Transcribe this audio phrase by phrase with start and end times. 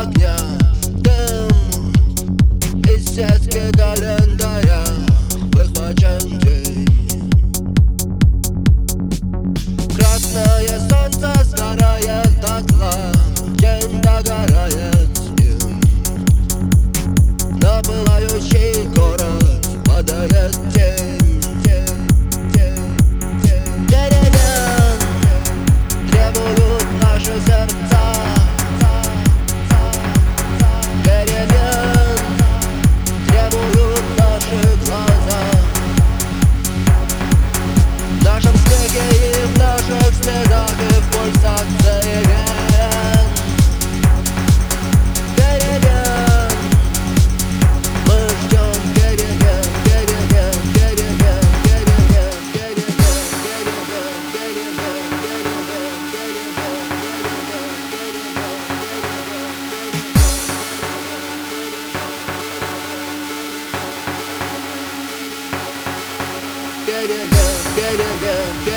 [0.00, 0.36] огня
[1.02, 1.48] Дым
[2.88, 4.84] из сетки календаря
[5.52, 6.86] Выхвачен день.
[9.96, 12.94] Красное солнце сгорает дотла
[13.56, 15.80] День догорает им
[17.60, 19.17] На пылающий город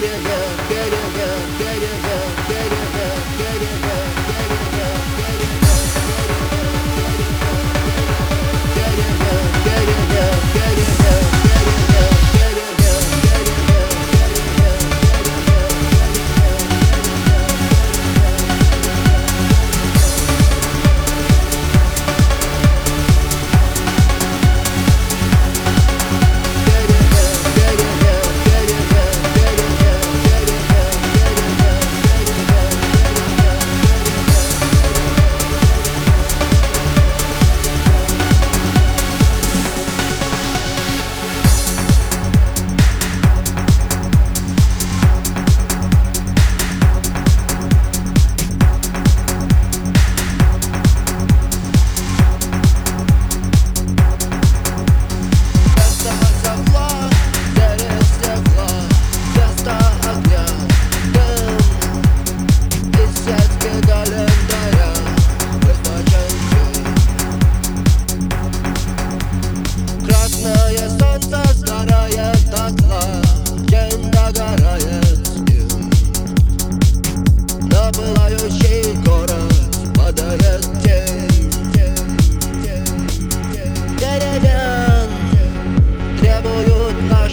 [0.00, 1.01] get it, get it.